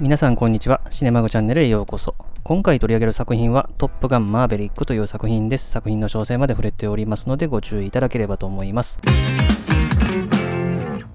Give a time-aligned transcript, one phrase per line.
[0.00, 0.80] 皆さんこんにちは。
[0.88, 2.14] シネマグチャンネルへようこそ。
[2.42, 5.70] 今回取り上げる作品はトップガンマーベリックという作品です。
[5.70, 8.98] 作品の詳細まで触れておりますのでご注意いただければと思います。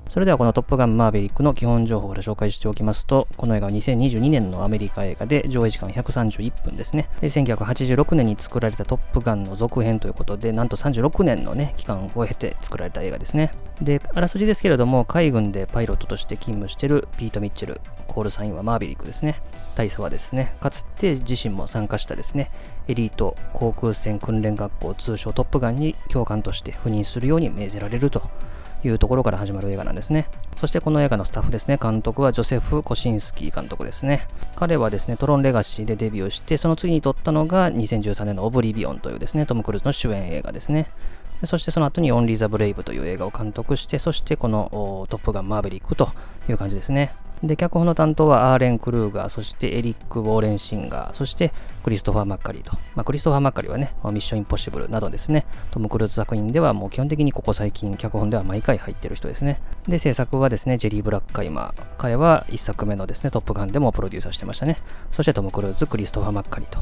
[0.07, 7.09] それではこのトップガンマーヴェリックの基本情報から紹介しておきますと、この映画は2022年のアメリカ映画で上映時間131分ですね。
[7.19, 13.51] で、1986年に作られたトップガンの続編ということで、なんと36年のね、期間を経て作られた映画ですね。
[13.81, 19.41] で、あらすじですけれども、海軍でパイロットとして勤務しているピート・ミッチェル、コールサインはマーヴェリックですね。
[19.75, 22.51] 大佐はですね、かつて自身も参加したですね、
[22.87, 28.21] エリート航空戦訓練学校通称トップガンに教官として赴任するように命ぜられると
[28.87, 30.27] いうところから始まる映画なんですね。
[30.57, 34.27] そしてこの映画のスタッフですね、監督はジョセフ・コシンスキー監督ですね。
[34.55, 40.89] 彼はですね、トロン・レガシーでデビューして、その次に撮ったのが2013年のオブリビオンというですね、トム・クルーズの主演映画ですね。
[41.43, 46.09] そしてその後にオンリー・ザ・ブレイブという映画を監督して、そしてこのトップガン・マーヴェリックと
[46.49, 47.13] いう感じですね。
[47.43, 52.73] で、脚本の担当はアーレン・クルーガー、そしてエリック・ウォーレン・シンガー、そしてクリストファー・マッカリーと。
[52.95, 59.59] まあ、クリストファー・マッカリーはね、ミッション・インポッシブルなどですね、トム・クルーズ作品ではもう基本的にここ最近、脚本では毎回入ってる人ですね。
[59.87, 61.83] で、制作はですね、ジェリー・ブラッ・カイマー。
[61.97, 64.77] 彼は1作目のですね、トップガンでもプロデューサーしてましたね。
[65.11, 66.79] そしてトム・クルーズ、クリストファー・マッカリーと。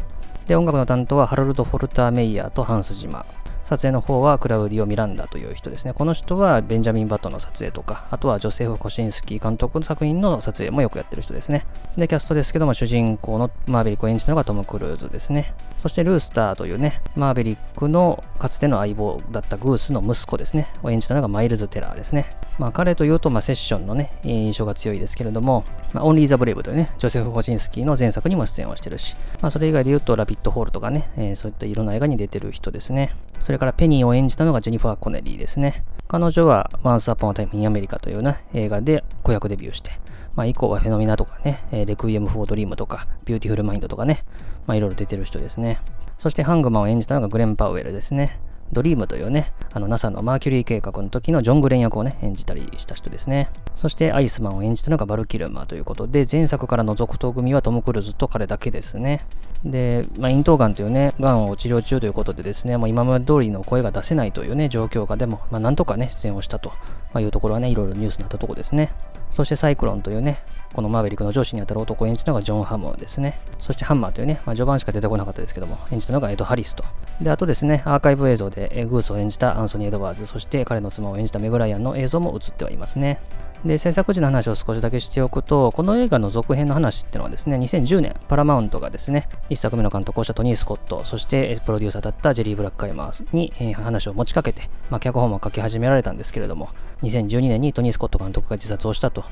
[0.47, 3.25] で、音楽の担当はハロルド・フォルター・メイヤーとハンス・ジマ。
[3.63, 5.93] 撮影の方はクラウディオ・ミランダという人ですね。
[5.93, 11.65] この人はベンジャミン・バットの撮影とか、あとはジョセフ・コシンスキー監督の作品の撮影もよくやってる人ですね。
[11.97, 15.53] で、キャストですけども、主人公のマーベリックを演じたのがトム・クルーズですね。
[15.83, 22.25] そしてルースターというね、マーベリックのかつての相棒だったグースの息子ですね、を演じたのがマイルズ・テラーですね。
[22.57, 33.13] まあ彼というと、まあセッションのね、印象が強いですけれども、まあ、オンリー・ザ・ブレイブというね、ジョセフ・コシンスキーの前作にも出演をしてるし、まあそれ以外で言うと、ラビット・ホールとかね、えー、そういったいろんな映画に出てる人ですね。
[33.39, 35.83] そそれからペニーを演じたのがジェニファー・コネリーですね。
[36.07, 39.91] 彼女は Once Upon a Time in America というな、映画で子役デビューして、
[40.33, 44.23] まあ、以降はフェノミナとかね、レクイエム・フォー・ドリームとか、ビューティフル・マインドとかね、
[44.65, 45.77] まあいろいろ出てる人ですね。
[46.17, 48.39] そしてハングマンを演じたのがグレン・パウエルですね。
[48.73, 53.49] ドリームというね、あの NASA のマーキュリー計画の時のジョン・グレン役をね、演じたりした人ですね。
[53.75, 59.25] そしてアイスマンを演じたのがバル・キルマーということで、前作からの続投組はトム・クルーズと彼だけですね。
[59.65, 66.73] で、まあ、咽頭がんというね、がんを治療中ということでですね、もう今まで通りの声が出せないというね、状況下でも、まあ、なんとかね、出演をしたと
[67.19, 68.91] いうところはね、いろいろニュースになったところですね。
[69.31, 70.39] そしてサイクロンというね、
[70.73, 73.39] このマーベリックの上司にあたる男を演じたのがジョン・ハムですね。
[73.59, 76.83] そしてハンマーというね、まあ、序盤しか出てこなかったですけども、演じたのがエド・ハリスと。
[77.21, 83.19] で、あとですね、アーカイブ映像でグースを演じたアンソニー・エドワーズ、そして彼の妻を演じたメグライアンの映像も映ってはいますね。
[83.65, 96.69] で、制作時の話を少しだけしておくと、この映画の続編の話っていうのはですね、2010年、パラマウントがですね、1作目の監督をしたトニー・スコット、そしてプロデューサーだったジェリー・ブラックカイマーに、え話を持ちかけて、まあ、脚本も書き始められたんですけれども、
[97.03, 99.23] 2012年にトニー・スコット監督が自殺をしたと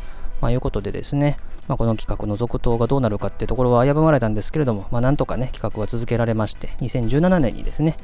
[0.42, 1.38] まあ、いうことでですね、
[1.68, 7.96] まあ、この企画の続投がどうなるかってところは危ぶまれたんですけれども、まあ、なんとかね、企画は続けられまして、2017年にですね、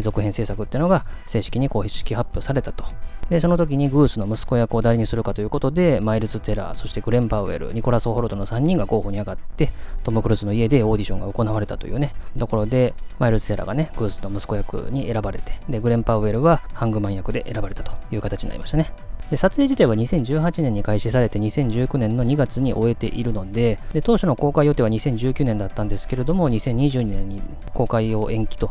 [0.00, 2.84] 続編制作っていうのが正式に公式発表されたと。
[3.30, 9.72] で、その時にグースの息子役を誰にするかということで、マイルズ・テラー、そしてグレン・パウエル、ニコラス・ホルトの3人が候補に上がって、
[10.04, 18.92] トム・クルーズの家でオーディションが行われたというね、ところで、マイルズ・テラーがね、グースの息子役に選ばれて、で、グレン・パウエルはハングマン役で選ばれたという形になりましたね。
[19.30, 27.42] で撮影自体は2018年に開始されて2019年の2月に終えているのでで当初の公開予定は2019年だったんですけれども2022年に
[27.74, 28.70] 公開を延期と。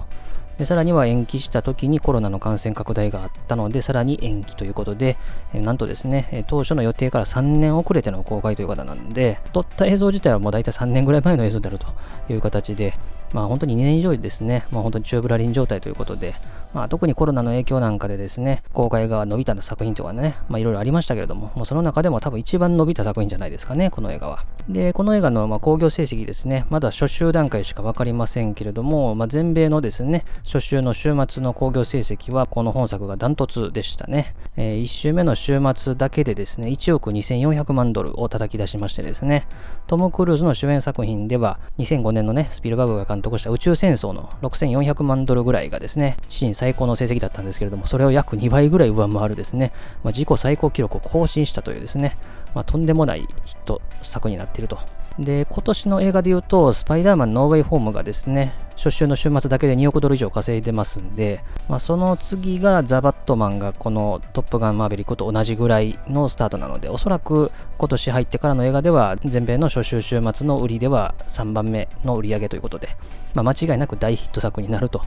[0.58, 5.18] でさらには延期した時にコロナの感染拡大があったので、さらに延期ということで、
[5.54, 11.88] えなんとですね、当初の予定から3年遅れての公開という方なんで、撮った映像自体はもう大体3年ぐらい前の映像であると
[12.30, 12.94] いう形で、
[13.34, 16.36] まあ本当に2年以上ですね、まあ本当にチューブラリン状態ということで、
[16.76, 24.44] まあ、特にコロナの影響なんかでですね、公開が伸びた作品とかね、いろいろありましたけれども、もうその中でも多分一番伸びた作品じゃないですかね、この映画は。
[24.68, 34.36] で、この映画のま興行成績ですね、まだ初週段階しかわかりませんけれども、まあ、全米のですね、初週の週末の興行成績は、この本作がダントツでしたね。
[34.58, 39.48] えー、1週目の週末だけでですね、1億2400万ドルを叩き出しましてですね、
[39.88, 46.18] トム・クルーズの主演作品では、2005年のね、スピルバーグが監督した宇宙戦争の6400万ドルぐらいがですね、
[46.66, 49.72] 最高の成績だったんですけれども、それを約2倍ぐらい上回るですね、
[50.04, 52.18] まあ、自己最高記録を更新したというですね、
[52.56, 54.80] まあ、とんでもないヒット作になっていると。
[55.20, 72.90] で、今年の映画で言うと、スパイダーマンノーウェイホームがですね、初週の週末だけで2億ドル以上稼いでますんで、まあ、その次がザ・バットマンがこのトップガンマーベリックと同じぐらいのスタートなので、おそらく今年入ってからの映画では、全米の初週週末の売りでは3番目の売り上げということで、
[73.34, 75.02] まあ、間違いなく大ヒット作になると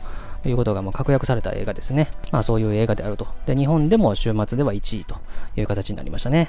[0.46, 2.08] いうことがもう確約された映画ですね。
[2.32, 3.26] まあそういう映画であると。
[3.44, 5.16] で、日本でも週末では1位と
[5.56, 6.49] いう形になりましたね。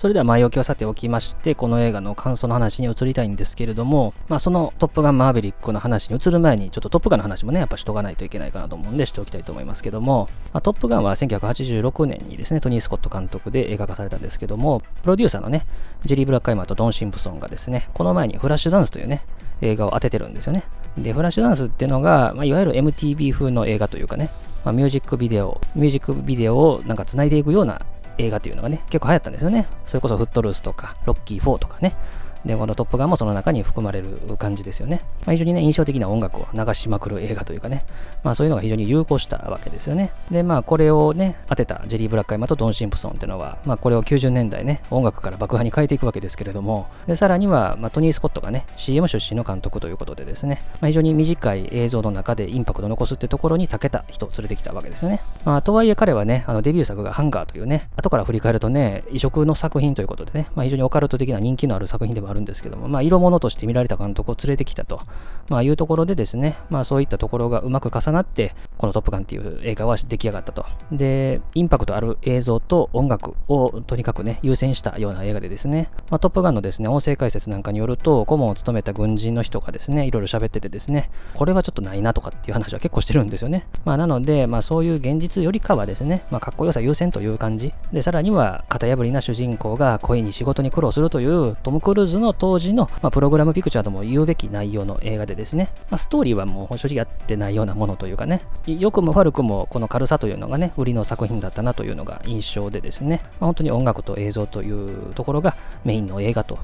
[0.00, 15.66] それでは前置きはさておきまして、この映画の感想の話に移りたいんですけれども、まあ、そのトップガンマーヴェリックの話に移る前に、ちょっとトップガンの話もね、やっぱしとかないといけないかなと思うんで、しておきたいと思いますけども、まあ、トップガンは1986年にですね、トニー・スコット監督で映画化されたんですけども、プロデューサーのね、
[16.06, 19.20] ジェリー・ブラックアイマーとドン・シンプソンがですね、この前にフラッシュダンスというね、
[19.60, 20.62] 映画を当ててるんですよね。
[20.96, 24.30] で、フラッシュダンスっていうのが、まあ、いわゆる MTV 風の映画というかね、
[24.64, 27.82] まあ、ミュージックビデオ、ミュージックビデオをなんか繋いでいくような
[28.20, 29.66] 映画っていうのがね、結構流行ったんですよね。
[29.86, 31.96] それこそフットルースとか、ロッキー4とかね、
[32.44, 34.08] で、このトップガンもその中に含まれる
[34.38, 35.00] 感じですよね。
[35.26, 37.84] まあ、非常にね、印象的な音楽を流しまくる映画というかね、
[38.22, 40.12] まあそういうのが非常に流行したわけですよね。
[40.30, 55.20] で、まあこれをね、当てたジェリー・ブラックアイマとドン・シンプソンっていうのは、まあこれを90年代ね、音楽から爆破に変えていくわけですけれども、で、さらには、まあ、トニー・スコットがね、CM 出身の監督ということでですね、まあ、非常に短い映像の中でインパクトを残すってところに長けた人を連れてきたわけですよね。
[55.44, 65.00] まあとはいえ彼はね、あのデビュー作がハンガーというね、後から振り返るとね、異色の作品ということでね、まあ非常にオカルト的な人気のある作品ではあるんですけども、まあ色物として見られた監督を連れてきたと、
[65.48, 70.64] まあ、いうところでですね、まあ、そういったところがうまく重なって、このトップガンっていう映画は出来上がったと。
[70.92, 83.66] で、インパクトある映像と音楽をとにかくね、優先したような映画でですね、まあ、トップガンのですね、音声解説なんかによると、顧問を務めた軍人の人がですね、いろいろ喋っててですね、これはちょっとないなとかっていう話は結構してるんですよね。
[83.84, 87.74] まあ、なので、まあ、そういう現実よりかはですね、まあ、かっこよさ優先という感じ。
[87.92, 106.58] で、さらには、型破りな主人公が恋に仕事に苦労するという、トム・クルーズの当時の、まあ、プログラムピクチャーとも言うべき内容の映画でですね、まあ、ストーリーはもう正直やってないようなものというかね、良くも悪くもこの軽さというのがね、売りの作品だったなというのが印象でですね、まあ、本当に音楽と映像というところがメインの映画と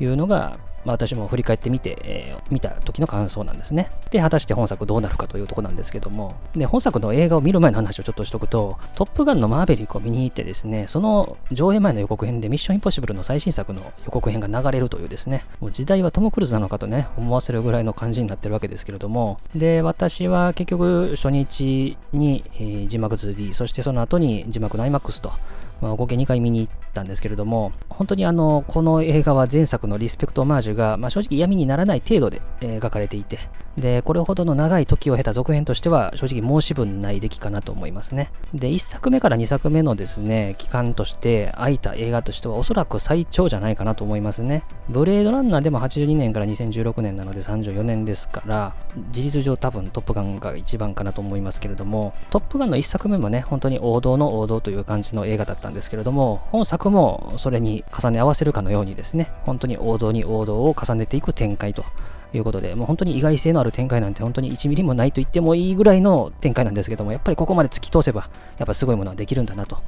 [0.00, 3.90] いうのが、まあ、私も振り返ってみて、えー、見た時の感想なんですね。
[4.10, 25.32] で、果たして本作どうなるかというとこなんですけども、で、本作の映画を見る前の話をちょっとしとくと、トップガンのマーベリックを見に行ってですね、その上映前の予告編でミッションインポッシブルの最新作の予告編が流れるというですね、もう時代はトム・クルーズなのかとね、思わせるぐらいの感じになってるわけですけれども、で、私は結局初日に、えー、字幕 2D、そしてその後に字幕の IMAX と、
[25.80, 33.38] まあ、合計2回見に行ったんですけれども、本当にあの、この映画は前作のリスペクトオマージュが、まあ、正直嫌味にならない程度で、え、描かれていて、
[33.76, 38.30] で、これほどの長い時を経た続編としては、正直申し分ない出来かなと思いますね。
[38.52, 44.62] で、1作目から2作目のですね、期間として空いた映画としては、おそらく最長じゃないかなと思いますね。
[44.88, 48.74] ブレードランナーでも82年から2016年なので34年ですから、
[49.12, 61.84] 事実上多分トップガンが一番かなと思いますけれども、トップガンの1作目もね、本当に王道の王道という感じの映画だったんですけれども、本作もそれに重ね合わせるかのようにですね、本当に王道に王道を重ねていく展開と
[62.32, 68.28] いうことで、もう本当に意外性のある展開なんて本当に1ミリもないと言ってもいいぐらいの展開なんですけども、やっぱりここまで突き通せば、
[68.58, 69.78] やっぱすごいものはできるんだなと。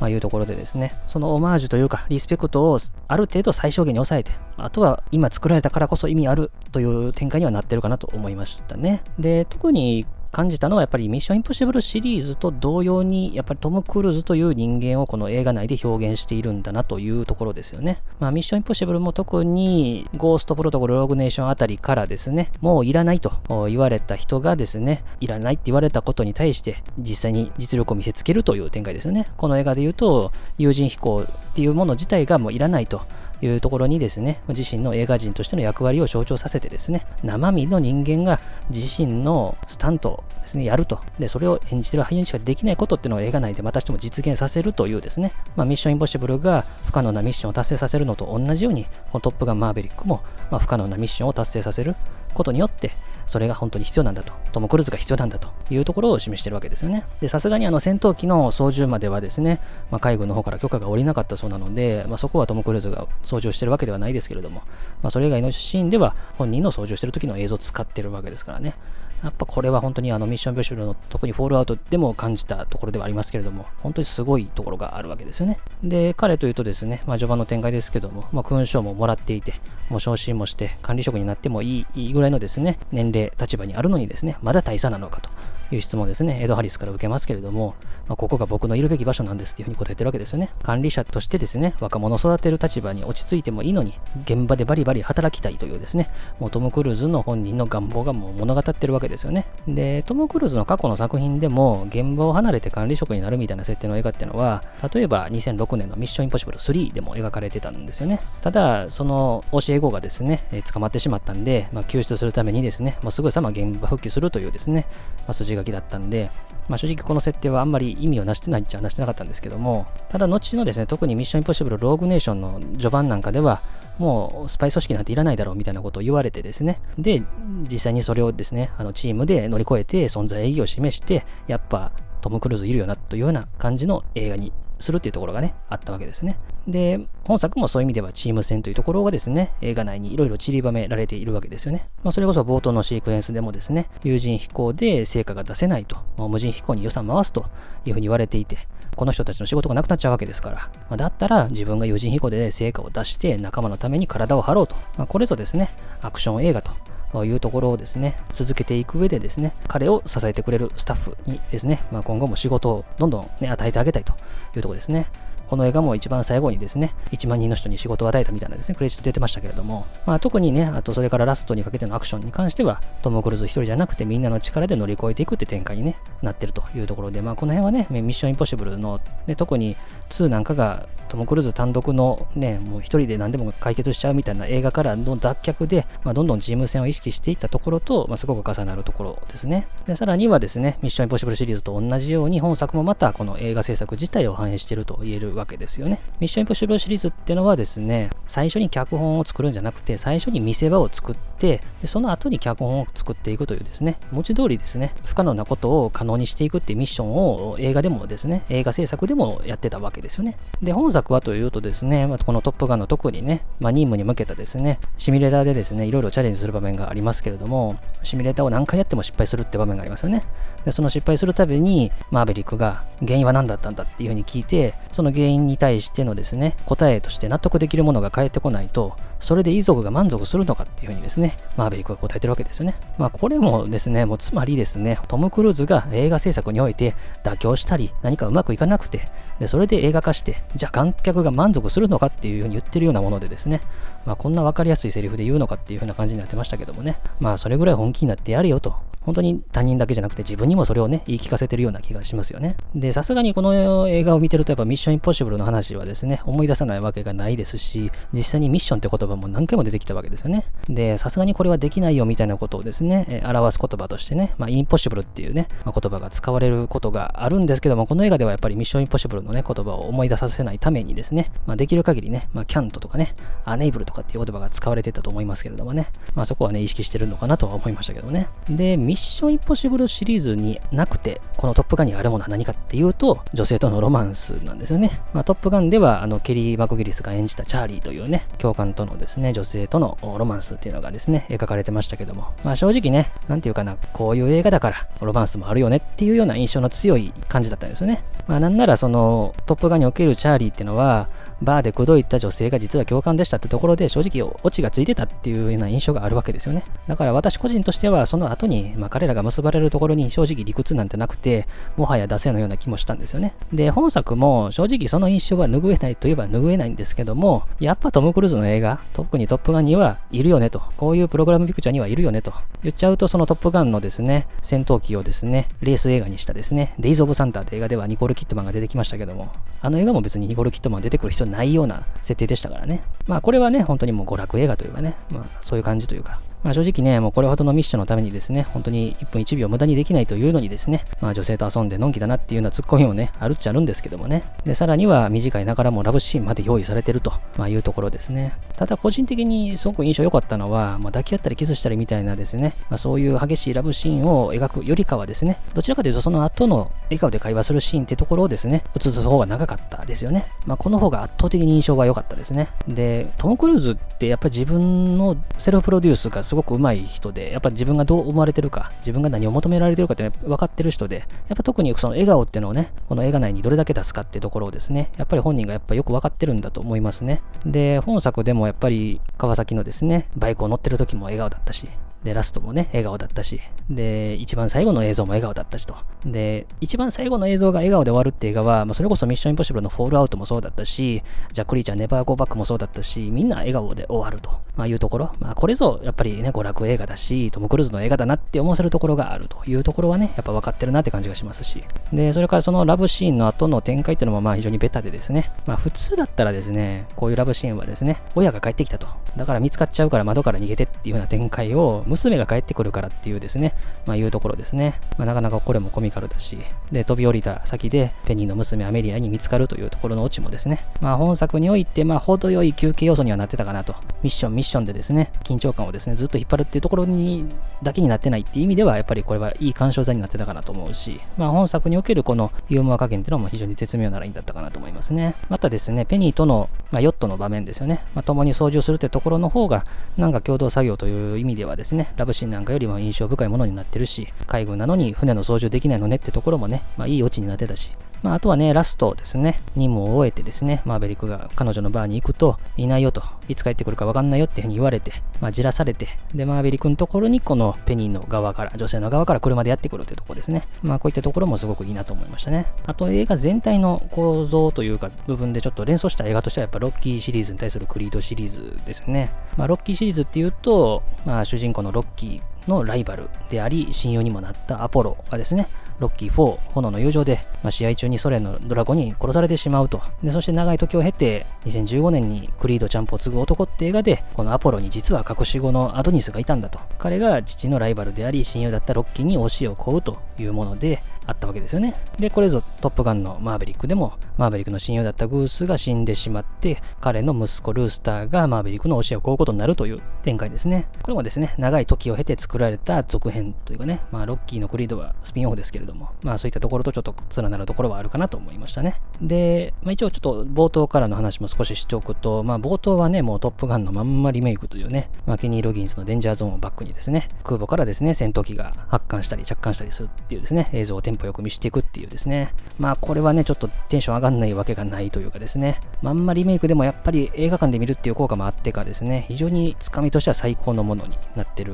[0.00, 9.02] まあ、いうところでですね、そのオマージュというか、リスペクトをある程度最小限に抑えて、あとは今作られたからこそ意味あるという展開にはなってるかなと思いましたね。
[9.18, 18.00] で、特に感じたのはやっぱりミッションインポッシブルシリーズと同様にやっぱりトム・クルーズという人間をこの映画内で表現しているんだなというところですよね。
[18.20, 23.32] まあミッションインポッシブルも特にゴーストプロトコルログネーションあたりからですね、もういらないと
[23.68, 29.26] 言われた人がですね、いらないって言われたことに対して実際に実力を見せつけるという展開ですよね。
[29.36, 33.02] この映画で言うと有人飛行っていうもの自体がもういらないと。
[33.40, 38.40] いうところにですね、自身の映画人としての役割を象徴させてですね、生身の人間が
[38.70, 41.00] 自身のスタントをですね、やると。
[41.18, 51.94] で、それを演じてる俳優にしかできないことっていうのを映画内でまたしても実現させるというですね、まあ、ミッションインポッシブルが不可能なミッションを達成させるのと同じように、このトップガンマーベリックも、まあ、不可能なミッションを達成させる
[52.34, 52.92] ことによって、
[53.28, 54.32] それが本当に必要なんだと。
[54.52, 57.04] トム・クルーズが必要なんだというところを示してるわけですよね。
[57.20, 64.62] で、さすがにあの戦闘機の操縦まではですね、まあ、海軍の方から許可が下りなかったそうなので、まあ、そこはトム・クルーズが操縦してるわけではないですけれども、
[65.02, 68.74] まあ、それ以外のシーンでは本人の操縦してる時の映像を使ってるわけですからね。
[69.22, 75.58] やっぱこれは本当にあのミッションビョシュルの特にフォールアウトでも感じたところではありますけれども、本当にすごいところがあるわけですよね。
[75.82, 79.54] で、彼というとですね、まあ、序盤の展開ですけども、まあ、勲章ももらっていて、
[79.88, 85.30] もう昇進もして管理職になってもいいぐらいのですね、年齢、立場にあるのにですね、まだ大佐なのかと。
[85.72, 87.74] いう質問ですね、エド・ハリスから受けますけれども、
[88.08, 90.50] まあ、ここが僕のいるべき場所なんですっていうふうに答えてるわけですよね。
[90.62, 93.94] 管理者としてですね、若者を育てる立場に落ち着いてもいいのに、
[94.24, 96.10] 現場でバリバリ働きたいというですね、
[96.40, 99.46] もうトム・クルーズの本人の願望がもう物語ってるわけですよね。
[99.66, 108.20] で、トム・クルーズの過去の作品でも、現場を離れて管理職になるみたいな設定の映画っていうのは、例えば2006年のミッション・インポッシブル3でも描かれてたんですよね。
[108.40, 114.86] ただ、その教え子がですね、え捕まってしまったんで、まあ、救出するためにですね、まあ、すぐさま現場復帰するというですね、
[115.20, 116.30] まあ、筋書きだったんで、
[116.68, 123.60] まあ、正直この設定はあんまり意味をなしてないっちゃなしてなかったんですけども、ただ後のですね、特にミッションインポッシブルローグネーションの序盤なんかでは、
[123.98, 127.22] もうスパイ組織なんていらないだろうみたいなことを言われてですね、で、
[127.70, 136.38] 実際にそれをですね、あのチームで乗り越えて存在意義を示して、やっぱトム・クルーズいるよなというような感じの映画にするっていうところがね、あったわけですよね。
[136.66, 141.86] で、本作もそういう意味ではチーム戦というところがですね、映画内にいろいろ散りばめられているわけですよね。
[142.02, 147.46] まあ、それこそ冒頭のシークエンスでもですね、有人飛行で成果が出せないと、もう無人飛行に予算回すと
[147.84, 148.58] いうふうに言われていて、
[148.94, 155.70] この人たちの仕事がなくなっちゃうわけですから、まあ、だったら自分が有人飛行で成果を出して仲間のために体を張ろうと、まあ、これぞですね、
[156.02, 156.72] アクション映画と
[157.12, 164.12] というところをですね、続けていく上でですね、彼を支えてくれるスタッフにですね、まあ、今後も仕事をどんどん、ね、与えてあげたいと
[164.56, 165.06] いうところですね。
[165.48, 179.76] この映画も一番最後にですね、1万人の人に仕事を与えたみたいなですね、クレジット出てましたけれども、まあ、特にね、あとそれからラストにかけてのアクションに関しては、トム・クルーズ一人じゃなくてみんなの力で乗り越えていくって展開に、ね、なってるというところで、まあ、この辺はね、ミッション・インポッシブルの、ね、特に
[180.10, 189.66] 2なんかがトム・クルーズ単独のね、もう一人で何でも解決しちゃうみたいな映画からの脱却で、まあ、どんどんチーム戦を意識していったところと、まあ、すごく重なるところですね。
[189.86, 196.00] で、さらにはですね、ミッション・インポッシブルシリーズと同じように本作もまたこの映画制作自体を反映していると言えるわけですよね。
[196.20, 210.36] ミッション・インポッシブルシリーズっていうのはですね、最初に脚本を作るんじゃなくて、最初に見せ場を作って、でその後に脚本を作っていくというですね、文字通りですね、不可能なことを可能にしていくっていうミッションを映画でもですね、映画制作でもやってたわけですよね。
[210.62, 220.22] で、本作はというとですね、ま、このトップガンの特にね、まあ、任務に向けたですね、シミュレーターでですね、いろいろチャレンジする場面がありますけれども、シミュレーターを何回やっても失敗するって場面がありますよね。
[220.64, 232.76] で、その失敗するたびに、マーベリックが原因は何だったんだっていうふうに聞いて、その原因に対してのですね、答えとして納得できるものが返ってこないと、それで遺族が満足するのかっていうふうにですね、マーベリックが答えてるわけですよね。
[232.98, 236.94] まあこれもですね、もうつまりですね、トム・クルーズが映画制作において
[237.24, 239.08] 妥協したり、何かうまくいかなくて、
[239.38, 243.60] で、それで映画化して、じゃあ観客が満足するのかっていうふうに言ってるようなものでですね、
[244.06, 252.56] まあこんなわかりやすいセリフで言うのかっていうふうな感じになってましたけどもね、まあそれぐらい本気になってやれよと、本当に他人だけじゃなくて自分にもそれをね、言い聞かせてるような気がしますよね。
[252.74, 260.44] で、さすがにこの映画を見てるとやっぱミッションインポッシブルの話はですね、思い出さないわけがないですし、実際にミッションって言葉も何回も出てきたわけですよね。
[260.68, 278.28] で、さすがにこれはできないよみたいなことをですね、え表す言葉としてね、まあ、インポッシブルっていうね、まあ、言葉が使われることがあるんですけども、この映画ではやっぱりミッションインポッシブルのね、言葉を思い出させないためにですね、まあ、できる限りね、まあ、キャントとかね、アネイブルとかっていう言葉が使われてたと思いますけれどもね、まあ、そこはね、意識してるのかなとは思いましたけどね。
[278.48, 285.00] で、ミッションインポッシブルシリーズになくて、このトップガンにあるものは何かっていうと、女性とのロマンスなんですよね。
[285.14, 298.02] まあ、トップガンでは、あの、ケリー・マクギリスが演じたチャーリーというね、教官とのですね、女性とのロマンスっていうのがですね、描かれてましたけども、まあ正直ね、なんていうかな、こういう映画だからロマンスもあるよねっていうような印象の強い感じだったんですよね。
[298.26, 301.08] まあなんならそのトップガンにおけるチャーリーっていうのは、
[301.42, 306.64] バーで口説いた女性が実は教官でしたってところで正直オチがついてたっていうような印象があるわけですよね。
[306.86, 313.34] だから私個人としてはその後に、まあ、彼らが結ばれるところに正直理屈なんてなくて、もはや惰性のような気もしたんですよね。
[313.52, 329.28] で、本作も正直その印象は拭えないといえば拭えないんですけども、やっぱトム・クルーズの映画、特にトップガンにはいるよねと、こういうプログラムピクチャーにはいるよねと言っちゃうと、そのトップガンのですね、戦闘機をですね、レース映画にしたですね、デイズ・オブ・サンターって映画ではニコール・キットマンが出てきましたけども、
[329.60, 332.82] あの映画も別にニコール・キットマン出てくる必要ないような設定でしたからね。
[333.06, 344.22] まあこれはね、本当にもう娯楽映画というかね、まあそういう感じというか、まあ、正直ね、もうこれほどのミッションのためにですね、本当に1分1秒無駄にできないというのにですね、まあ女性と遊んでのんきだなっていうようなツッコミもね、あるっちゃあるんですけどもね。
[344.44, 348.34] で、さらには短いながらもラブシーンまで用意されてると、まあ、いうところですね。
[348.56, 360.28] ただ個人的にすごく印象良かったのは、まあ、抱き合ったりキスしたりみたいなですね、まあ、そういう激しいラブシーンを描くよりかはですね、どちらかというとその後の笑顔で会話するシーンってところをですね、映す方が長かったですよね。
[360.46, 362.48] まあ、この方が圧倒的に印象が良かったですね。
[362.66, 377.22] で、トム・クルーズってやっぱり自分のセルフプロデュースがすごく上手い人で、やっぱ自分がどう思われてるか、自分が何を求められてるかって分かってる人で、やっぱ特にその笑顔っていうのをね、この映画内にどれだけ出すかっていうところをですね、やっぱり本人がやっぱよく分かってるんだと思いますね。
[377.46, 381.66] で、本作でもやっぱり川崎のですね、バイクを乗ってる時も笑顔だったし、
[382.04, 385.74] で、ラストもね、笑顔だったし、で、一番最後の映像も笑顔だったしと。
[386.06, 391.02] で、一番最後の映像が笑顔で終わるって映画は、まあ、それこそミッションインポッシブルのフォールアウトもそうだったし、
[391.32, 395.10] ジャック・リーチャー、ネバー・ゴーバックもそうだったし、みんな笑顔で終わると、まあ、いうところ。
[395.18, 401.64] まあ、これぞ、やっぱりね、娯楽映画だし、トム・クルーズの映画だなって思わせるところがあるというところはね、やっぱ分かってるなって感じがしますし。
[401.92, 408.86] で、それからそのラブシーンの後の展開っていうのもまあ非常にベタでですね、まあ普通だったらですね、こういうラブシーンはですね、親が帰ってきたと。
[409.16, 413.54] だから見つかっちゃうから窓から逃げてっていうような展開を、娘が帰ってくるからっていうですね、
[413.86, 414.80] まあいうところですね。
[414.96, 416.38] まあなかなかこれもコミカルだし、
[416.70, 423.74] で、飛び降りた先でペニーの娘アメリアに見つかるというところのオチもですね、まあ本作において、まあ程よい休憩要素にはなってたかなと。
[424.02, 427.26] ミッション、ミッションでですね、緊張感をですね、ずっと引っ張るっていうところに
[427.62, 435.14] だけになってないっていう意味では、やっぱりこれはいい鑑賞座になってたかなと思うし、まあ本作におけるこのユーモア加減っていうのも非常に絶妙なラインだったかなと思いますね。
[435.28, 437.84] またですね、ペニーとの、まあ、ヨットの場面ですよね。
[437.94, 439.64] まあ、共に操縦するってところの方が、
[439.96, 441.90] なんか共同作業という意味ではですね、ね。
[441.96, 460.42] ラブシーンなんかよりも印象深いものになってるし、海軍なのに船の操縦できないのねってところもね、まあいいオチになってたし、まあ、あとはね、ラストですね、任務を終えてですね、マーベリックが彼女のバーに行くと、いないよと、いつ帰ってくるかわかんないよっていうふうに言われて、まあ、じらされて、で、マーベリックのところに、このペニーの側から、女性の側から車でやってくるってところですね。
[460.62, 462.46] まあ、こういったところもすごくいいなと思いましたね。
[462.66, 469.12] あと、映画全体の構造というか、部分でちょっと連想した映画としては、やっぱロッキーシリーズに対するクリードシリーズですね。
[469.36, 475.48] まあ、ロッキーシリーズっていうと、まあ、主人公のロッキーのライバルであり、親友にもなったアポロがですね、
[475.78, 479.80] ロッキー4、炎の友情で、まあ、試合中にソ連のドラゴンに殺されてしまうと。
[480.02, 486.58] で、そして長い時を経て、2015年にクリードちゃんぽを継ぐ男って映画で、このアポロに実は隠し子のアドニスがいたんだと。
[486.78, 491.74] 彼が父のライバルであり、親友だったロッキーに教えを請うというもので、あったわけですよね。
[491.98, 500.66] で、これぞトップガンのマーヴェリックでも、マーベリックの親友だったグースが死んでしまって、彼の息子ルースターがマーベリックの教えを請うことになるという展開ですね。
[500.82, 508.80] これもですね、長い時を経て作られた続編というかね、まあ、ロッキーのクリードはスピンオフですけれども、まあそういったところとちょっと連なるところはあるかなと思いましたね。
[509.00, 531.52] で、まあ、一応ちょっと冒頭からの話も少ししておくと、まあ冒頭はね、もうトップガンのまんまリメイクというね、まあ、ケニー・ロギンスのデンジャーゾーンをバックにですね、空母からですね、戦闘機が発艦したり着艦したりするっていうですね、映像をテンポよく見せていくっていうですね、まあこれはね、ちょっとテンション上がんないわけがないというかですね、まんまリメイクでもやっぱり映画館で見るっていう効果もあってかですね、非常につかみとしては最高のものになってる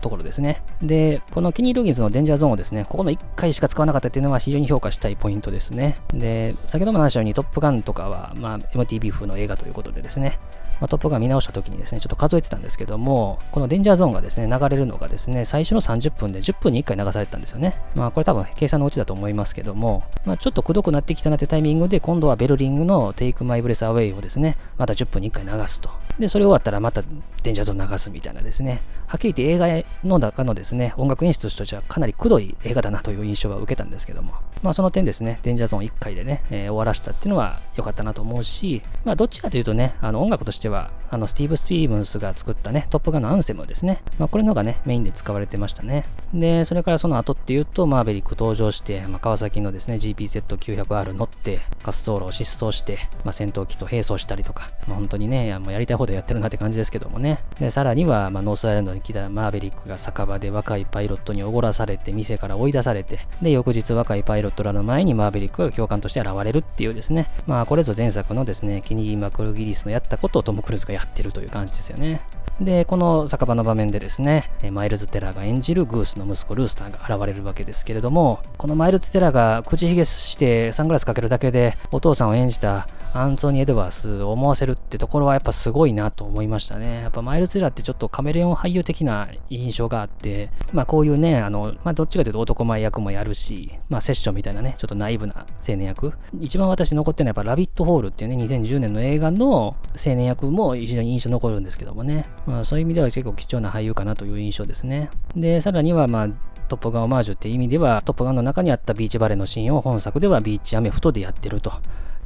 [0.00, 0.62] ところですね。
[0.82, 5.96] で、このキニー・ロギンスのデンジャーゾーンをですね、ここの1回しか使わなかったっていうのは非常に評価したいポイントですね。
[6.12, 10.38] で、先ほども話したようにトップガンとかは、まあ、MTV 風の映画ということでですね、
[10.80, 17.76] まあ、トップガン見直した時にですね、ちょっと数えてたんですけども、このデンジャーゾーンがですね、流れるのがですね、最初の30分で10分に1回流されてたんですよね。
[17.94, 25.90] まあこれ多分計算のうちだと思いますけども、まあちょっとくどくなってきたなってタイミングで、今度はベルリングの Take My Breath Away をですね、また10分に1回流すと。
[26.18, 27.02] で、それ終わったらまた
[27.42, 46.04] デンジャーゾーン流すみたいなですね、はっきり言って映画の中のですね、音楽演出としてはかなりくどい映画だなという印象は受けたんですけども、まあその点ですね、デンジャーゾーン1回でね、えー、終わらしたっていうのは良かったなと思うし、まあどっちかというとね、あの音楽としては、あのスティーブ・スピーブンスが作ったね、トップガンのアンセムですね、まあこれのがね、メインで使われてましたね。
[46.34, 57.38] で、それからその後っていうと、マーベリック登場して、まあ、川崎のですね、GPZ900R 乗って、滑走路を疾走して、まあ、戦闘機と並走したりとか、まあ、本当にね、もうやりたい放題やってるなって感じですけどもね。
[57.60, 72.20] で、さらには、まあ、ノースアイランドに来たマーベリックが酒場で若いパイロットにおごらされて、店から追い出されて、で、翌日若いパイロットらの前にマーベリックが教官として現れるっていうですね、まあ、これぞ前作のですね、ケリー・マクギリスのやったことをトム・クルーズがやってるという感じですよね。
[72.60, 87.02] で、この酒場の場面でですね、マイルズ・テラーが演じるグースの息子ルースターが現れるわけですけれども、このマイルズ・テラーが口ひげしてサングラスかけるだけでお父さんを演じたアンソニー・エドワーズを思わせるってところはやっぱすごいなと思いましたね。
[87.02, 96.12] やっぱマイルズ・テラーってちょっとカメレオン俳優的な印象があって、まあこういうね、あの、まあどっちかというと男前役もやるし、まあセッションみたいなね、ちょっとナイーブな青年役。
[96.40, 102.24] 一番私残ってるのはやっぱラビット・ホールっていうね、2010年の映画の青年役も非常に印象残るんですけどもね。
[102.46, 105.10] まあそういう意味では結構貴重な俳優かなという印象ですね。
[105.34, 106.28] で、さらにはまあ
[106.68, 111.72] トップガンオマージュっていう意味では、トップガンの中にあったビーチバレーのシーンを本作ではビーチアメフトでやってると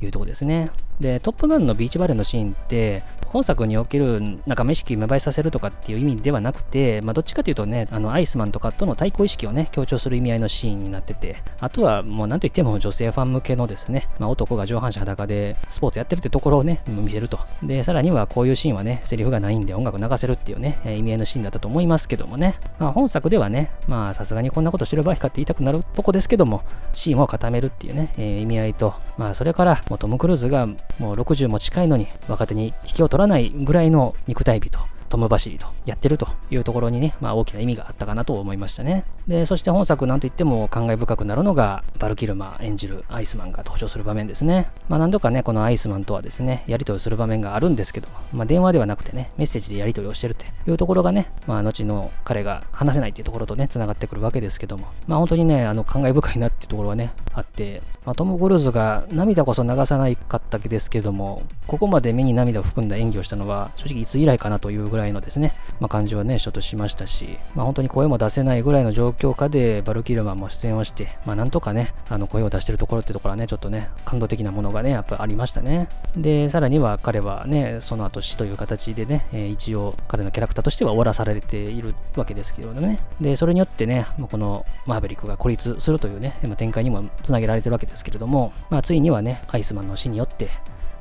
[0.02, 0.70] いうとこですね。
[1.00, 17.38] で、トップガンのビーチバレーのシーンって、本作における仲間意識芽生えさせるとかっていう意味ではなくて、まあ、どっちかというとね、あの、アイスマンとかとの対抗意識をね、強調する意味合いのシーンになってて、あとはもう何と言っても女性ファン向けのですね、まあ、男が上半身裸でスポーツやってるってところをね、見せると。
[17.62, 26.62] で、さらにはこういうシーンはね、セリフがないんで音楽流せるっていうね、意味合いのシーンだったと思いますけどもね、まあ、本作ではね、まあ、さすがにこんなことしてる場合かって言いたくなるとこですけども、
[26.92, 34.80] チームを固めるっていうね、えー、意味合いと、まあ、それから、もうトム・クルーズがもう60も近いのに若手に引きを取ららないぐらいの肉体美と
[35.10, 39.04] トム走りとやってるというところにね、まあ大きな意味があったかなと思いましたね。
[39.26, 44.70] で、そして本作なんといっても感慨深くなるのが、バルキルマ演じるアイスマンが登場する場面ですね。
[44.88, 75.88] まあ何度かね、このアイスマンとはですね、やり取りする場面があるんですけど、まあ電話ではなくてね、メッセージでやり取りをしてるというところがね、まあ後の彼が話せないっていうところとね、繋がってくるわけですけども、まあ本当にね、あの感慨深いなっていうところがね、あって、まあ、トム・クルーズが涙こそ流さないかったですけども、ここまで目に涙を含んだ演技をしたのは、正直いつ以来かなというぐらいのですね、まあ、感じはね、ちょっとしましたし、まあ、本当に声も出せないぐらいの状況下で、バルキルマンも出演をして、まあ、なんとかね、あの声を出してるところってところはね、ちょっとね、感動的なものがね、やっぱありましたね。
[76.16, 82.98] で、さらには彼はね、その後死という形でね、え、一応彼のキャラクターとしては終わらされているわけですけどね。
[83.20, 90.50] で、それによってね、このマーベリックが孤立するというね、展開にもつなげられてるわけですけれども、まあ、ついにはね、アイスマンの死によって、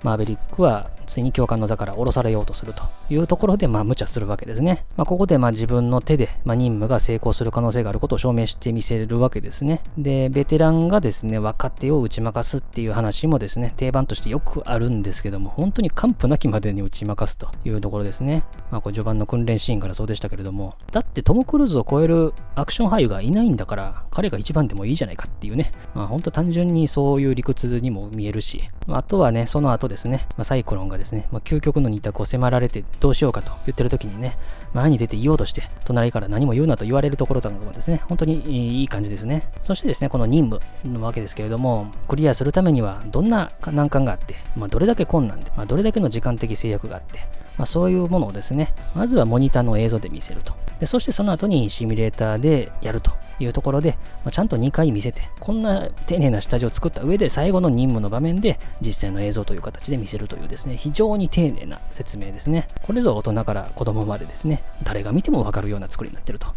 [0.04, 4.86] マーベリックはついに教官の座から降ろされようとするというところで、まあ、無茶するわけですね。
[4.96, 9.82] まあ、ここで、まあ、自分の手で、まあ、任務が成功する可能性があることを証明してみせるわけですね。
[9.98, 18.44] で、ベテランがですね、若手を打ち負かすっていう話もですね、定番としてよくあるんですけども、本当に完膚なきまでに打ち負かすというところですね。
[18.70, 34.38] まあ、これ序盤の訓練シーンからそうでしたけれども、だってトム・クルーズを超えるアクション俳優がいないんだから、彼が一番でもいいじゃないかっていうね、まあ、本当単純にそういう理屈にも見えるしま、あとはね、その後ですね、まあ、サイクロンがですね、まあ、究極の二択を迫られてどうしようかと言ってる時にね、
[34.74, 39.44] 前に出て言おうとして、隣から何も言うなと言われるところとかもですね、本当にいい感じですね。
[39.66, 47.20] そしてですね、この任務のわけですけれども、クリアするためにはどんな難関があって、まあ、どれだけ困難で、まあ、どれだけの時間的制約があって、
[47.58, 50.54] まあ、そういうものをですね、まずはモニターの映像で見せると。
[50.80, 53.92] でそしてその後にシミュレーターでやるというところで、
[54.24, 62.68] まあ、ちゃんと2回見せて、こんな丁寧な下地を作った上で最後の任務の場面で実際の映像という形で見せるというですね、非常に丁寧な説明ですね。
[62.84, 66.48] これぞ大人から子供までですね、誰が見てもわかるような作りになってると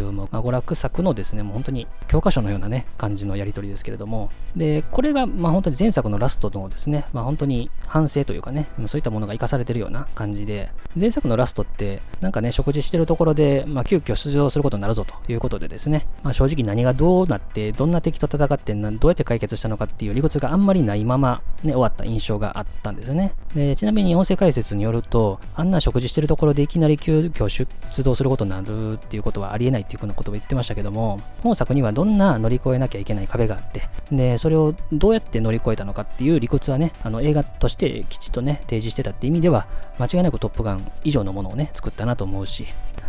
[0.00, 23.32] いう、まあ、娯楽作のですね、もう本当に教科書のようなね、感じのやり取りですけれども、で、これが、まあ本当に前作のラストのですね、まあ本当に反省というかね、そういったものが活かされてるような感じで、前作のラストって、なんかね、食事してるところで、まあ急遽出場することになるぞということでですね、まあ正直何がどうなって、どんな敵と戦って、どうやって解決したのかっていう理屈があんまりないまま、ね、終わった印象があったんですよね。
[23.54, 27.66] で、ちなみに音声解説によると、あんな食事してるところでいきなり急遽出
[28.02, 39.66] 動することになるっていうことはありえないっていうふうなことを言ってましたけども、本作にはどんな乗り越えなきゃいけない壁があって、で、それをどうやって乗り越えたのかっていう理屈はね、あの映画としてきちっとね、提示してたって意味では、
[39.98, 42.66] 間違いなくトップガン以上のものをね、作ったなと思うし、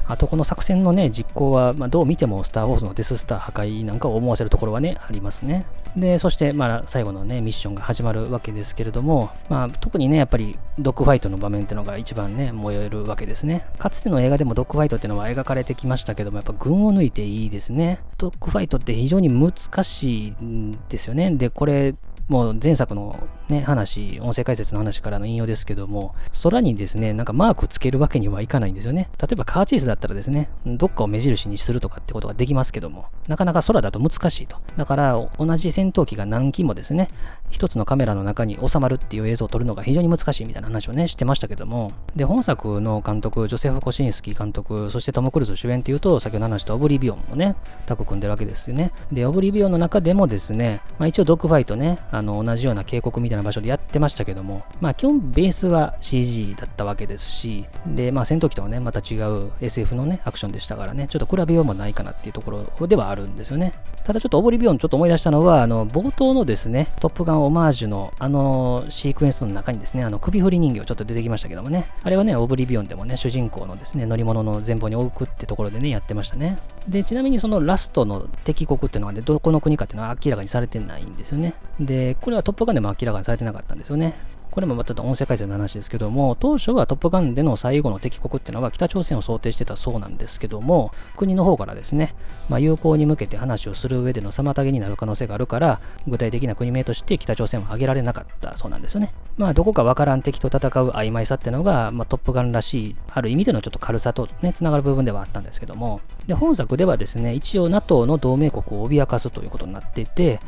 [0.08, 5.65] あとこの作戦のね、実行は、まあ、どう見てもスター・ウォーズのデススター破壊なんかを思わせるところはね、ありますね。
[5.96, 13.65] で、そして、まあ、最後のね、ミッションが始まるわけですけれども、まあ、特にね、やっぱり、ドッグファイトの場面っていうのが一番ね、燃えるわけですね。
[13.80, 18.00] かつての映画でもドッグファイトっていうのは描かれてきましたけども、やっぱ群を抜いていいですね。
[18.17, 19.52] ドッグファイトって非常に難
[19.84, 21.32] しいんですよね。
[21.32, 21.96] で、これ、
[22.27, 23.15] もう前作の
[23.47, 26.13] ね、話、音声解説の話からの引用ですけども、
[26.43, 29.09] 空にですね、なんかマークつけるわけにはいかないんですよね。
[29.21, 34.57] 例えばカーチェイスだったらですね、どっかを目印にするとかってことができますけども、なかなか空だと難しいと。
[34.75, 37.07] だから、同じ戦闘機が何機もですね、
[37.49, 48.91] 一つのカメラの中に収まるっていう映像を撮るのが非常に難しいみたいな話をね、してましたけども、で、本作の監督、ジョセフ・コシンスキー監督、そしてトム・クルーズ主演っていうと、先ほど話したオブリビオンもね、タッグ組んでるわけですよね。
[49.13, 63.73] で、オブリビオンの中でもですね、まあ一応ドッグファイトね、あの、同じような渓谷みたいな場所でやってましたけども、まあ基本ベースは CG だったわけですし、で、まあ戦闘機とはね、また違う SF のね、アクションでしたからね、ちょっと比べようもないかなっていうところではあるんですよね。
[64.03, 76.58] ただちょっとオブリビオンちょっと思い出したのは、あの、冒頭のですね、トップガンオマージュのあのシークエンスの中にですね、あの首振り人形ちょっと出てきましたけどもね、あれはね、オブリビオンでもね、主人公のですね、乗り物の前方に置くってところでね、やってましたね。
[76.88, 81.53] で、ちなみにそのラストの敵国っていうのはね、どこの国かっていうのは明らかにされてないんですよね。
[81.80, 84.15] で、これはトップガンでも明らかにされてなかったんですよね。
[84.58, 92.15] これもちょっと音声解説の話ですけども、当初はトップガンでの最後の敵国っていうのは北朝鮮を想定してたそうなんですけども、国の方からですね、
[92.50, 99.13] まあ、友好に向けて話をする上での妨げになる可能性があるから、具体的な国名として北朝鮮は挙げられなかったそうなんですよね。
[99.38, 110.39] まあ、どこかわからん敵と戦う曖昧さっていうのが、まあ、トップガンらしい、ある意味でのちょっと軽さとね、つながる部分ではあったんですけども、で、本作ではですね、一応 NATO の同盟国を脅かすということになっていて、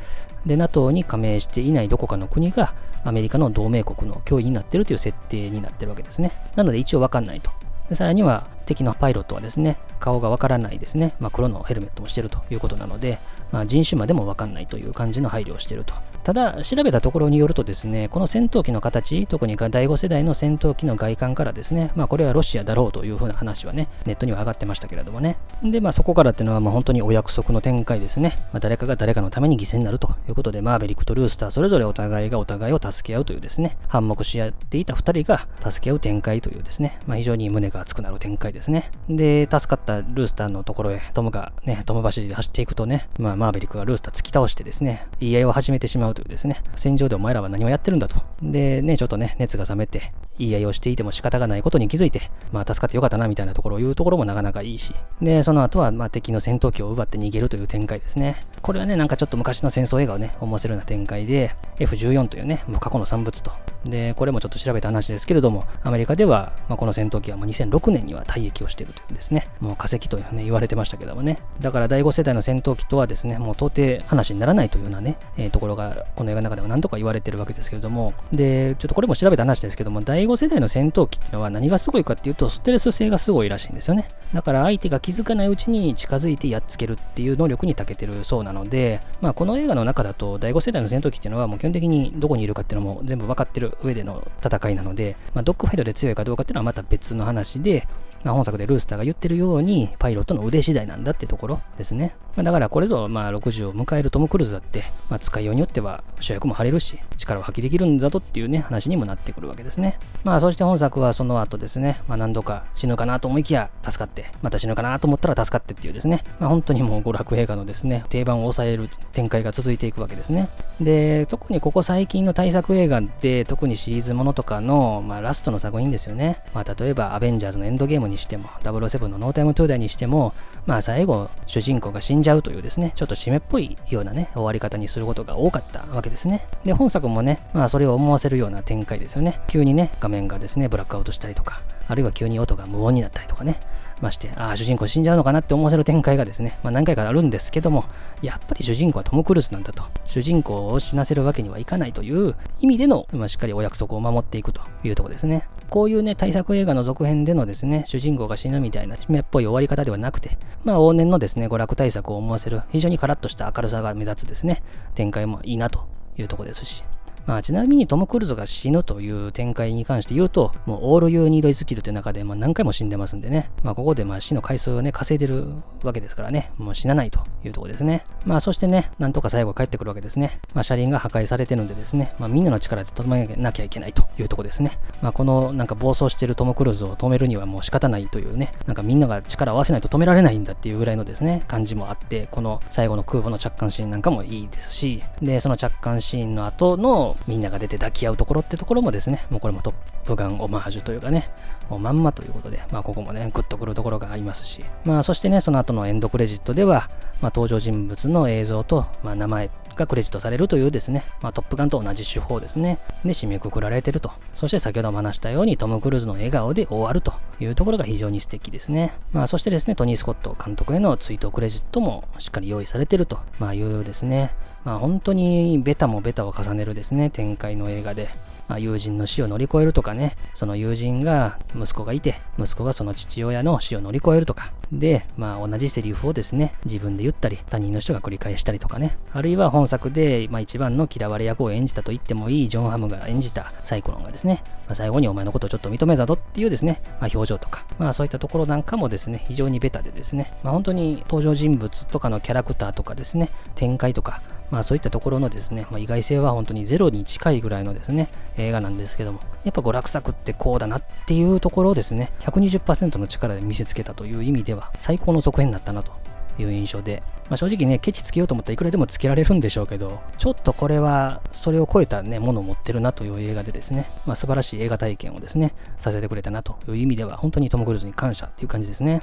[0.45, 2.73] で、NATO に加盟していないどこかの国が、
[3.03, 6.31] アメリカの同盟国の脅威になっているという設定になってるわけですね。
[6.55, 7.51] なので一応わかんないと。
[7.89, 13.17] でさらには敵のパイロットはですね、顔がわからないですね、まあ、黒のヘルメットもしているということなので、
[13.51, 15.95] まあ、人種までもわかんないという感じの配慮をしていると。
[16.23, 25.37] ただ、調べたところによるとですね、この戦闘機の形、特に第5世代の戦闘機の外観からですね、まあこれはロシアだろうというふうな話はね、ネットには上がってましたけれどもね。
[25.63, 28.35] で、まあそこからっていうのはまあ本当にお約束の展開ですね。
[28.53, 38.69] まあ、誰かが誰かのために犠牲になるということで、マーベリックとルースターそれぞれお互いがお互いを助け合うというですね、反目し合っていた2人が助け合う展開というですね、まあ非常に胸が熱くなる展開です。
[38.69, 38.89] ね。
[39.09, 48.21] で、助かったルースターのところへトムがね、トム走りで走っていくとね、まあ、マーベリックがルースター突き倒してですね、言い合いを始めてしまうというですね、戦場でお前らは何をやってるんだと。
[48.41, 58.41] で、ね、ちょっとね、熱が冷めて、言い合いをしていても仕方がないことに気づいて、まあ、助かってよかったなみたいなところを言うところもなかなかいいし、で、その後は、まあ、敵の戦闘機を奪って逃げるという展開ですね。
[58.61, 63.51] これはね、なんかちょっと昔の戦争映画をね、思わせるような展開で、F14 というね、もう過去の産物と。
[63.85, 71.37] で、これもちょっと調べた話ですけれども、アメリカでは、まあ、この戦闘機はもう2006年には退役をしているというですね、もう化石というね、言われてましたけどもね。
[71.61, 84.07] だから第5世代の戦闘機とはですね、もう到底話にならないというようなね、えー、ところが、この映画の中では何とか言われてるわけですけれども、で、ちょっとこれも調べた話ですけども、第5世代の戦闘機っていうのは何がすごいかっていうと、ステレス性がすごいらしいんですよね。
[84.33, 97.87] だから相手が気づかないうちに近づいてやっつけるっていう能力に長けてるそうなので、まあこの映画の中だと第5世代の戦闘機っていうのはもう基本的にどこにいるかっていうのも全部分かってる上での戦いなので、まあ、ドッグファイトで強いかどうかっていうのはまた別の話で、
[98.23, 102.15] まあ、本作でルースターが言ってるように、パイロットの腕次第なんだってところですね。
[102.39, 109.99] まあ、だからこれぞ、まあ、60を迎えるトム・クルーズだって、まあ、使いようによっては主役も張れるし、力を発揮できるんだとっていうね、話にもなってくるわけですね。
[110.23, 120.47] まあ、そして本作はその後ですね、まあ、何度か死ぬかなと思いきや助かって、また死ぬかなと思ったら助かってっていうですね、まあ、本当にもう娯楽映画のですね、定番を抑える展開が続いていくわけですね。
[120.79, 126.41] で、特にここ最近の大作映画で、特にシリーズものとかの、まあ、ラストの作品ですよね。
[126.53, 130.33] まあ、例えば、アベンジャーズのエンドゲームにしても、007のノータイムトゥーダイにしても、
[130.69, 136.45] まあ最後、主人公が死んじゃうというですね、ちょっと締めっぽいようなね、終わり方にすることが多かったわけですね。
[136.63, 139.41] で、本作もね、まあそれを思わせるような展開ですよね。
[139.47, 143.59] 急にね、画面がですね、ブラックアウトしたりとか、あるいは急に音が無音になったりとかね、
[144.01, 147.85] まして、ああ、主人公死んじゃうのかなって思わせる展開がですね、まあ、何回かあるんですけども、
[148.21, 149.83] やっぱり主人公はトム・クルーズなんだと。
[150.05, 155.47] 主人公を死なせるわけにはいかないという意味での、まあ、しっかりお約束を守っていくというとこですね。
[155.69, 164.63] こういうね、大作映画の続編でのですね、主人公が死ぬみたいな締めっぽい終わり方ではなくて、まあ往年のですね、娯楽対策を思わせる非常にカラッとした明るさが目立つですね、
[164.95, 166.83] 展開もいいなというとこですし、
[167.25, 175.45] まあ、ちなみにトム・クルーズが死ぬという展開に関して言うと、もうオール・ユー・ニード・イスキルという中で、まあ、何回も死んでますんでね、まあ、ここでまあ死の回数をね、稼いでる
[175.83, 178.05] わけですからね、もう死なないというところですね。
[178.25, 180.39] まあ、そしてね、なんとか最後帰ってくるわけですね。
[180.53, 184.77] まあ、車輪が破壊されてるんでですね、まあ、みんなの力で止めなきゃいけないというところですね。
[185.01, 199.73] まあ、このなんか暴走してるトム・クルーズを止めるにはもう仕方ないというね、なんかみんなが力を合わせないと止められないんだっていうぐらいのですね、感じもあって、この最後の空母の着艦シーンなんかもいいですし、で、その着艦シーンの後のみんなが出て抱き合うところってところもですね、もうこれもトッ
[200.05, 201.29] プガンオマージュというかね、
[201.69, 206.89] もうまんまということで、まあここもね、グッとくるところがありますし、まあそしてね、その後のエンドクレジットでは、
[207.21, 214.11] まあ登場人物の映像と、まあ名前がクレジットされるというですね、まあトップガンと同じ手法ですね、で締めくくられてると。
[214.33, 218.93] そして先ほども話したようにトム・クルーズの笑顔で終わるというところが非常に素敵ですね。
[219.11, 224.31] まあそしてですね、トニー・スコット監督への追悼クレジットもしっかり用意されてると、まあいうですね、
[224.63, 228.09] まあ本当にベタもベタを重ねるですね、展開の映画で、
[228.49, 265.93] まあ、友人の死を乗り越えるとかね、その友人が、息子がいて、息子がその父親の死を乗り越えるとか、で、まあ同じセリフをですね、自分で言ったり、他人の人が繰り返したりとかね、あるいは本作で、まあ一番の嫌われ役を演じたと言ってもいいジョン・ハムが演じたサイクロンがですね、まあ、最後にお前のことをちょっと認めざぞっていうですね、まあ、表情とか、まあそういったところなんかもですね、非常にベタでですね、まあ本当に登場人物とかのキャラクターとかですね、展開とか、まあそういったところのですね、まあ、意外性は本当にゼロに近いぐらいのですね、映画なんですけども、やっぱ娯楽作ってこうだなっていうところをですね、120%の力で見せつけたという意味では、最高の続編だったなと
[266.41, 279.01] いう印象で、まあ、正直ね、ケチつけようと思ったらいくらでもつけられるんでしょうけど、ちょっとこれはそれを超えたね、ものを持ってるなという映画でですね、まあ、素晴らしい映画体験をですね、させてくれたなという意味では、本当にトム・クルーズに感謝っていう感じですね。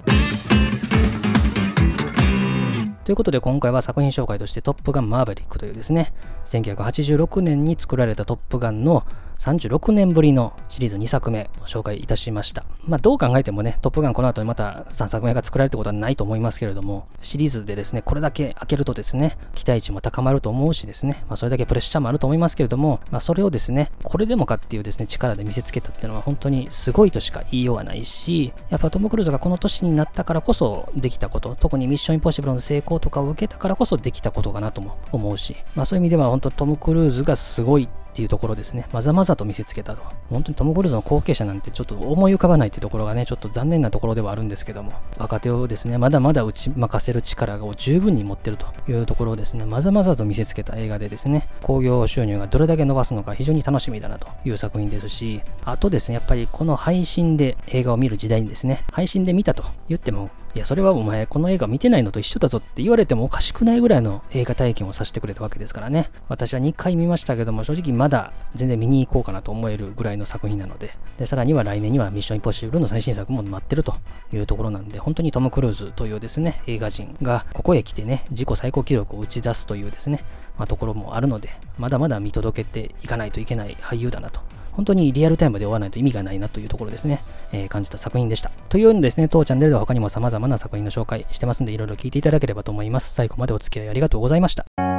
[3.06, 6.12] ということで今回は作品紹介としてトップガンマーヴェリックというですね、
[6.44, 9.06] 1986年に作られたトップガンの
[9.38, 12.64] 36年ぶりのシリーズ2作目を紹介いたしました。
[12.86, 38.86] まあどう考えてもね、トップガンこの後にまた3作目が作られるってことはないと思いますけれども、シリーズでですね、これだけ開けるとですね、期待値も高まると思うしですね、まあそれだけプレッシャーもあると思いますけれども、まあそれをですね、これでもかっていうですね、力で見せつけたっていうのは本当にすごいとしか言いようがないし、やっぱトム・クルーズがこの年になったからこそできたこと、特にミッション・インポッシブルの成功とかを受けたからこそできたことかなとも思うし、まあそういう意味では本当トム・クルーズがすごいっていうところですね。
[38.94, 40.02] まざまざと見せつけたと。
[40.30, 66.08] 本当にトム・クルーズの後継者なんてちょっと思い浮かばないってところがね、ちょっと残念なところではあるんですけども、若手をですね、まだまだ打ち負かせる力を十分に持ってるというところをですね、まざまざと見せつけた映画でですね、興行収入がどれだけ伸ばすのか非常に楽しみだなという作品ですし、あとですね、やっぱりこの配信で映画を見る時代にですね、配信で見たと言っても、いや、それはお前、この映画見てないのと一緒だぞって言われてもおかしくないぐらいの映画体験をさせてくれたわけですからね。
[66.30, 73.96] 私は2回見ましたけども、正直まだ全然見に行こうかなと思えるぐらいの作品なので、で、さらには来年にはミッションインポッシブルの最新作も待ってると
[74.32, 80.24] いうところなんで、本当にトム・クルーズというですね、映画人がここへ来てね、自己最高記録を打ち出すというですね、
[80.56, 84.40] まあ、ところもあるので、まだまだ見届けていかないといけない俳優だなと
[84.76, 88.50] 本当にリアルタイムで終わらないと意味がないなというところですね、えー、感じた作品でした。
[88.68, 93.14] というようにですね、当チャンネルでは他にも様々な作品の紹介してますんで、いろいろ聞いていただければと思います。
[93.14, 94.95] 最後までお付き合いありがとうございました。